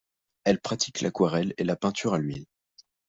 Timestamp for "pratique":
0.59-1.01